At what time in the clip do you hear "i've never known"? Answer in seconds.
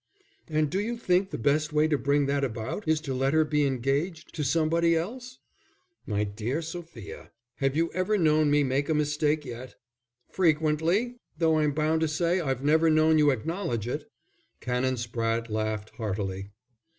12.39-13.19